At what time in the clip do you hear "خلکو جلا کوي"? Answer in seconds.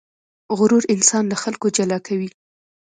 1.43-2.29